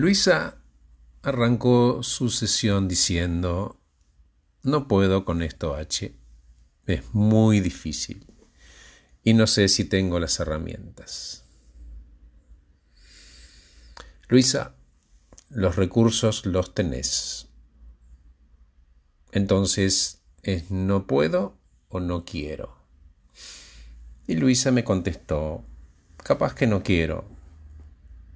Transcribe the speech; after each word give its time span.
Luisa 0.00 0.56
arrancó 1.20 2.02
su 2.02 2.30
sesión 2.30 2.88
diciendo, 2.88 3.82
no 4.62 4.88
puedo 4.88 5.26
con 5.26 5.42
esto 5.42 5.74
H, 5.74 6.16
es 6.86 7.14
muy 7.14 7.60
difícil 7.60 8.26
y 9.22 9.34
no 9.34 9.46
sé 9.46 9.68
si 9.68 9.84
tengo 9.84 10.18
las 10.18 10.40
herramientas. 10.40 11.44
Luisa, 14.28 14.74
los 15.50 15.76
recursos 15.76 16.46
los 16.46 16.72
tenés. 16.72 17.48
Entonces 19.32 20.22
es 20.42 20.70
no 20.70 21.06
puedo 21.06 21.58
o 21.90 22.00
no 22.00 22.24
quiero. 22.24 22.74
Y 24.26 24.36
Luisa 24.36 24.70
me 24.70 24.82
contestó, 24.82 25.62
capaz 26.16 26.54
que 26.54 26.66
no 26.66 26.82
quiero. 26.82 27.28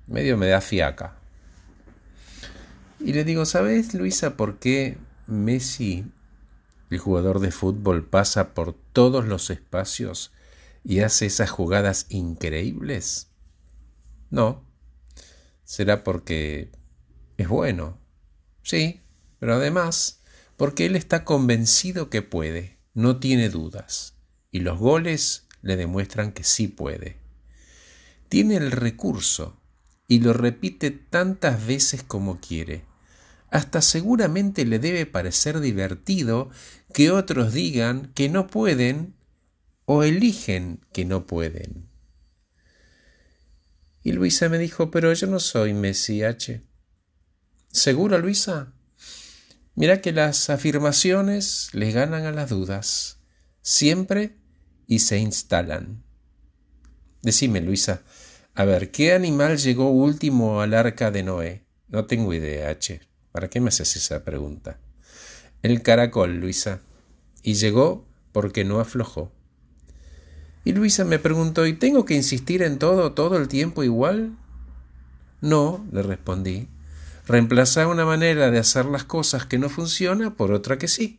Medio 0.06 0.36
me 0.36 0.48
da 0.48 0.60
fiaca. 0.60 1.23
Y 3.04 3.12
le 3.12 3.24
digo, 3.24 3.44
¿sabes, 3.44 3.92
Luisa, 3.92 4.34
por 4.34 4.58
qué 4.58 4.96
Messi, 5.26 6.06
el 6.88 6.98
jugador 6.98 7.38
de 7.40 7.50
fútbol, 7.50 8.08
pasa 8.08 8.54
por 8.54 8.72
todos 8.72 9.26
los 9.26 9.50
espacios 9.50 10.32
y 10.82 11.00
hace 11.00 11.26
esas 11.26 11.50
jugadas 11.50 12.06
increíbles? 12.08 13.28
No. 14.30 14.64
Será 15.64 16.02
porque 16.02 16.72
es 17.36 17.46
bueno. 17.46 17.98
Sí, 18.62 19.02
pero 19.38 19.56
además 19.56 20.22
porque 20.56 20.86
él 20.86 20.96
está 20.96 21.26
convencido 21.26 22.08
que 22.08 22.22
puede, 22.22 22.78
no 22.94 23.18
tiene 23.20 23.50
dudas, 23.50 24.14
y 24.50 24.60
los 24.60 24.78
goles 24.78 25.46
le 25.60 25.76
demuestran 25.76 26.32
que 26.32 26.42
sí 26.42 26.68
puede. 26.68 27.18
Tiene 28.30 28.56
el 28.56 28.70
recurso 28.70 29.60
y 30.08 30.20
lo 30.20 30.32
repite 30.32 30.90
tantas 30.90 31.66
veces 31.66 32.02
como 32.02 32.40
quiere 32.40 32.93
hasta 33.50 33.82
seguramente 33.82 34.64
le 34.64 34.78
debe 34.78 35.06
parecer 35.06 35.60
divertido 35.60 36.50
que 36.92 37.10
otros 37.10 37.52
digan 37.52 38.12
que 38.14 38.28
no 38.28 38.46
pueden 38.46 39.14
o 39.84 40.02
eligen 40.02 40.80
que 40.92 41.04
no 41.04 41.26
pueden. 41.26 41.88
Y 44.02 44.12
Luisa 44.12 44.48
me 44.48 44.58
dijo, 44.58 44.90
pero 44.90 45.12
yo 45.12 45.26
no 45.26 45.40
soy 45.40 45.72
Messi 45.72 46.22
H. 46.22 46.62
¿Seguro, 47.70 48.18
Luisa? 48.18 48.72
Mira 49.74 50.00
que 50.00 50.12
las 50.12 50.50
afirmaciones 50.50 51.70
le 51.72 51.90
ganan 51.90 52.26
a 52.26 52.32
las 52.32 52.50
dudas, 52.50 53.18
siempre 53.62 54.36
y 54.86 55.00
se 55.00 55.18
instalan. 55.18 56.04
Decime, 57.22 57.60
Luisa, 57.60 58.02
a 58.54 58.64
ver, 58.64 58.90
¿qué 58.90 59.14
animal 59.14 59.58
llegó 59.58 59.90
último 59.90 60.60
al 60.60 60.74
arca 60.74 61.10
de 61.10 61.22
Noé? 61.22 61.66
No 61.88 62.04
tengo 62.04 62.32
idea, 62.34 62.68
H. 62.68 63.00
¿Para 63.34 63.50
qué 63.50 63.60
me 63.60 63.70
haces 63.70 63.96
esa 63.96 64.22
pregunta? 64.22 64.78
El 65.64 65.82
caracol, 65.82 66.36
Luisa. 66.36 66.78
Y 67.42 67.54
llegó 67.54 68.06
porque 68.30 68.62
no 68.64 68.78
aflojó. 68.78 69.32
Y 70.62 70.72
Luisa 70.72 71.04
me 71.04 71.18
preguntó, 71.18 71.66
¿y 71.66 71.72
tengo 71.72 72.04
que 72.04 72.14
insistir 72.14 72.62
en 72.62 72.78
todo, 72.78 73.10
todo 73.10 73.36
el 73.36 73.48
tiempo 73.48 73.82
igual? 73.82 74.36
No, 75.40 75.84
le 75.90 76.04
respondí. 76.04 76.68
Reemplaza 77.26 77.88
una 77.88 78.06
manera 78.06 78.52
de 78.52 78.58
hacer 78.60 78.86
las 78.86 79.02
cosas 79.02 79.46
que 79.46 79.58
no 79.58 79.68
funciona 79.68 80.36
por 80.36 80.52
otra 80.52 80.78
que 80.78 80.86
sí. 80.86 81.18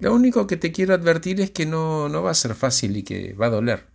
Lo 0.00 0.12
único 0.12 0.48
que 0.48 0.56
te 0.56 0.72
quiero 0.72 0.94
advertir 0.94 1.40
es 1.40 1.52
que 1.52 1.64
no, 1.64 2.08
no 2.08 2.24
va 2.24 2.32
a 2.32 2.34
ser 2.34 2.56
fácil 2.56 2.96
y 2.96 3.04
que 3.04 3.34
va 3.34 3.46
a 3.46 3.50
doler. 3.50 3.86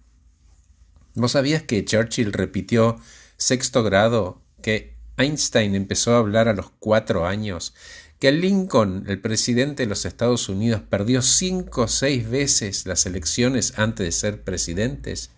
¿Vos 1.15 1.33
sabías 1.33 1.63
que 1.63 1.83
Churchill 1.83 2.31
repitió 2.31 2.95
sexto 3.35 3.83
grado 3.83 4.41
que 4.61 4.94
Einstein 5.17 5.75
empezó 5.75 6.13
a 6.13 6.17
hablar 6.17 6.47
a 6.47 6.53
los 6.53 6.71
cuatro 6.79 7.25
años, 7.25 7.73
que 8.19 8.31
Lincoln, 8.31 9.05
el 9.07 9.21
presidente 9.21 9.83
de 9.83 9.89
los 9.89 10.05
Estados 10.05 10.49
Unidos, 10.49 10.81
perdió 10.89 11.21
cinco 11.21 11.83
o 11.83 11.87
seis 11.87 12.29
veces 12.29 12.85
las 12.85 13.05
elecciones 13.05 13.73
antes 13.77 14.05
de 14.05 14.11
ser 14.11 14.43
presidentes. 14.43 15.31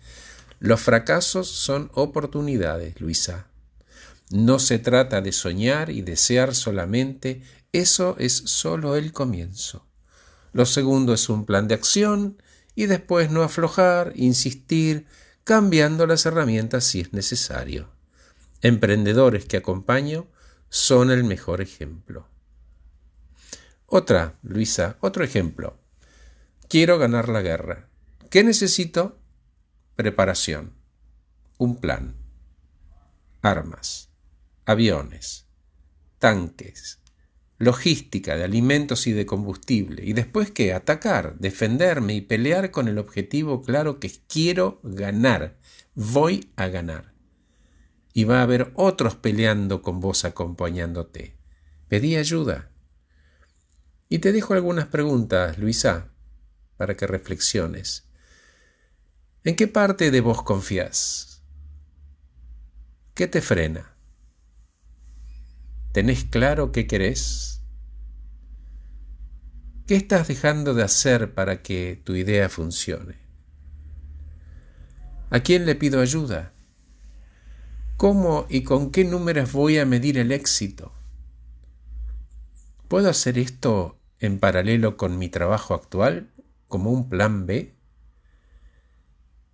Los 0.58 0.80
fracasos 0.80 1.48
son 1.48 1.90
oportunidades, 1.94 3.00
Luisa. 3.00 3.46
No 4.30 4.58
se 4.58 4.78
trata 4.78 5.20
de 5.20 5.32
soñar 5.32 5.90
y 5.90 6.02
desear 6.02 6.54
solamente, 6.54 7.42
eso 7.72 8.16
es 8.18 8.32
solo 8.32 8.96
el 8.96 9.12
comienzo. 9.12 9.86
Lo 10.52 10.66
segundo 10.66 11.14
es 11.14 11.28
un 11.28 11.46
plan 11.46 11.68
de 11.68 11.74
acción 11.74 12.42
y 12.74 12.86
después 12.86 13.30
no 13.30 13.42
aflojar, 13.42 14.12
insistir, 14.16 15.06
cambiando 15.44 16.06
las 16.06 16.26
herramientas 16.26 16.84
si 16.84 17.00
es 17.00 17.12
necesario 17.12 17.97
emprendedores 18.62 19.44
que 19.44 19.56
acompaño 19.56 20.26
son 20.68 21.10
el 21.10 21.24
mejor 21.24 21.60
ejemplo. 21.60 22.28
Otra, 23.86 24.38
Luisa, 24.42 24.98
otro 25.00 25.24
ejemplo. 25.24 25.78
Quiero 26.68 26.98
ganar 26.98 27.28
la 27.28 27.40
guerra. 27.40 27.88
¿Qué 28.30 28.44
necesito? 28.44 29.18
Preparación, 29.96 30.74
un 31.56 31.80
plan, 31.80 32.14
armas, 33.40 34.10
aviones, 34.66 35.46
tanques, 36.18 37.00
logística 37.56 38.36
de 38.36 38.44
alimentos 38.44 39.06
y 39.06 39.12
de 39.12 39.26
combustible, 39.26 40.04
y 40.04 40.12
después 40.12 40.50
qué? 40.50 40.74
Atacar, 40.74 41.36
defenderme 41.38 42.14
y 42.14 42.20
pelear 42.20 42.70
con 42.70 42.86
el 42.86 42.98
objetivo 42.98 43.62
claro 43.62 43.98
que 43.98 44.12
quiero 44.28 44.78
ganar, 44.84 45.56
voy 45.94 46.52
a 46.56 46.68
ganar 46.68 47.17
y 48.12 48.24
va 48.24 48.40
a 48.40 48.42
haber 48.42 48.72
otros 48.74 49.14
peleando 49.14 49.82
con 49.82 50.00
vos 50.00 50.24
acompañándote. 50.24 51.36
Pedí 51.88 52.16
ayuda. 52.16 52.70
Y 54.08 54.18
te 54.18 54.32
dejo 54.32 54.54
algunas 54.54 54.86
preguntas, 54.86 55.58
Luisa, 55.58 56.08
para 56.76 56.96
que 56.96 57.06
reflexiones. 57.06 58.08
¿En 59.44 59.56
qué 59.56 59.68
parte 59.68 60.10
de 60.10 60.20
vos 60.20 60.42
confías? 60.42 61.42
¿Qué 63.14 63.26
te 63.26 63.40
frena? 63.40 63.94
¿Tenés 65.92 66.24
claro 66.24 66.72
qué 66.72 66.86
querés? 66.86 67.62
¿Qué 69.86 69.96
estás 69.96 70.28
dejando 70.28 70.74
de 70.74 70.82
hacer 70.82 71.34
para 71.34 71.62
que 71.62 72.00
tu 72.04 72.14
idea 72.14 72.48
funcione? 72.48 73.16
¿A 75.30 75.40
quién 75.40 75.66
le 75.66 75.74
pido 75.74 76.00
ayuda? 76.00 76.52
¿Cómo 77.98 78.46
y 78.48 78.62
con 78.62 78.92
qué 78.92 79.04
números 79.04 79.50
voy 79.50 79.78
a 79.78 79.84
medir 79.84 80.18
el 80.18 80.30
éxito? 80.30 80.92
¿Puedo 82.86 83.10
hacer 83.10 83.38
esto 83.38 83.98
en 84.20 84.38
paralelo 84.38 84.96
con 84.96 85.18
mi 85.18 85.28
trabajo 85.28 85.74
actual 85.74 86.30
como 86.68 86.92
un 86.92 87.08
plan 87.08 87.46
B? 87.46 87.74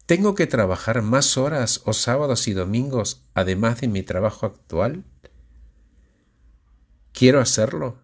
¿Tengo 0.05 0.35
que 0.35 0.47
trabajar 0.47 1.01
más 1.01 1.39
horas 1.39 1.81
o 1.87 1.95
sábados 1.95 2.47
y 2.47 2.53
domingos 2.53 3.23
además 3.33 3.81
de 3.81 3.89
mi 3.89 4.03
trabajo 4.03 4.45
actual? 4.45 5.05
¿Quiero 7.15 7.41
hacerlo? 7.41 7.99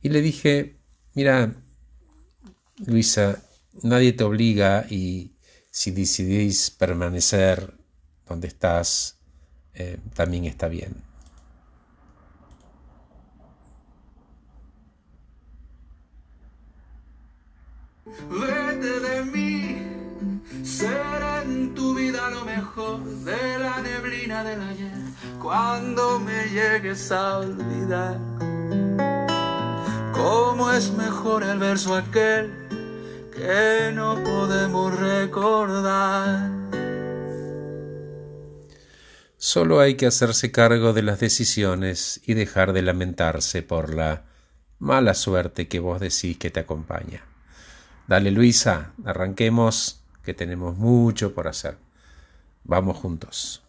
Y 0.00 0.08
le 0.08 0.20
dije, 0.20 0.80
mira, 1.14 1.62
Luisa, 2.86 3.40
nadie 3.84 4.12
te 4.12 4.24
obliga 4.24 4.84
y 4.90 5.36
si 5.70 5.92
decidís 5.92 6.72
permanecer 6.72 7.80
donde 8.32 8.48
estás 8.48 9.18
eh, 9.74 9.98
también 10.14 10.46
está 10.46 10.68
bien. 10.68 10.94
Vete 18.30 19.00
de 19.00 19.24
mí, 19.24 20.64
ser 20.64 21.22
en 21.44 21.74
tu 21.74 21.94
vida 21.94 22.30
lo 22.30 22.44
mejor 22.44 23.04
de 23.04 23.58
la 23.58 23.80
neblina 23.82 24.42
del 24.44 24.60
ayer, 24.62 24.98
cuando 25.40 26.18
me 26.18 26.48
llegues 26.48 27.12
a 27.12 27.38
olvidar. 27.38 28.18
Cómo 30.12 30.70
es 30.72 30.90
mejor 30.92 31.42
el 31.42 31.58
verso 31.58 31.94
aquel 31.94 32.50
que 33.34 33.92
no 33.92 34.14
podemos 34.22 34.98
recordar. 34.98 36.61
Solo 39.44 39.80
hay 39.80 39.96
que 39.96 40.06
hacerse 40.06 40.52
cargo 40.52 40.92
de 40.92 41.02
las 41.02 41.18
decisiones 41.18 42.20
y 42.24 42.34
dejar 42.34 42.72
de 42.72 42.80
lamentarse 42.80 43.62
por 43.62 43.92
la 43.92 44.22
mala 44.78 45.14
suerte 45.14 45.66
que 45.66 45.80
vos 45.80 46.00
decís 46.00 46.38
que 46.38 46.52
te 46.52 46.60
acompaña. 46.60 47.24
Dale 48.06 48.30
Luisa, 48.30 48.92
arranquemos, 49.04 50.04
que 50.22 50.32
tenemos 50.32 50.78
mucho 50.78 51.34
por 51.34 51.48
hacer. 51.48 51.76
Vamos 52.62 52.98
juntos. 52.98 53.64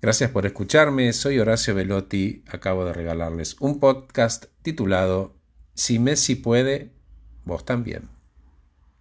Gracias 0.00 0.30
por 0.30 0.46
escucharme, 0.46 1.12
soy 1.12 1.40
Horacio 1.40 1.74
Velotti, 1.74 2.44
acabo 2.46 2.84
de 2.84 2.92
regalarles 2.92 3.56
un 3.58 3.80
podcast 3.80 4.44
titulado 4.62 5.34
Si 5.74 5.98
Messi 5.98 6.36
puede, 6.36 6.92
vos 7.44 7.64
también. 7.64 8.19